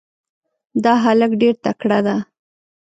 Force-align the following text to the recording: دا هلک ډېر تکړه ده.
دا 0.83 0.93
هلک 1.03 1.31
ډېر 1.41 1.55
تکړه 1.63 1.99
ده. 2.05 2.15